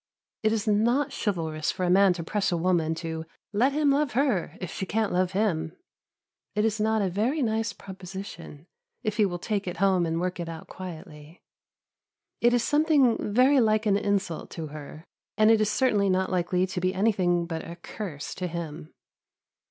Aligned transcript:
It 0.41 0.51
is 0.51 0.67
not 0.67 1.13
chivalrous 1.13 1.69
for 1.71 1.83
a 1.83 1.89
man 1.91 2.13
to 2.13 2.23
press 2.23 2.51
a 2.51 2.57
woman 2.57 2.95
to 2.95 3.23
"let 3.53 3.71
him 3.71 3.91
love 3.91 4.13
her, 4.13 4.57
if 4.59 4.71
she 4.71 4.87
can't 4.87 5.13
love 5.13 5.33
him;" 5.33 5.77
it 6.55 6.65
is 6.65 6.79
not 6.79 7.03
a 7.03 7.07
very 7.11 7.43
nice 7.43 7.71
proposition, 7.71 8.65
if 9.03 9.17
he 9.17 9.27
will 9.27 9.37
take 9.37 9.67
it 9.67 9.77
home 9.77 10.07
and 10.07 10.19
work 10.19 10.39
it 10.39 10.49
out 10.49 10.65
quietly; 10.67 11.43
it 12.41 12.51
is 12.51 12.63
something 12.63 13.31
very 13.31 13.59
like 13.59 13.85
an 13.85 13.95
insult 13.95 14.49
to 14.49 14.69
her, 14.73 15.03
and 15.37 15.51
it 15.51 15.61
is 15.61 15.69
certainly 15.69 16.09
not 16.09 16.31
likely 16.31 16.65
to 16.65 16.81
be 16.81 16.95
anything 16.95 17.45
but 17.45 17.63
a 17.63 17.75
curse 17.75 18.33
to 18.33 18.47
him. 18.47 18.91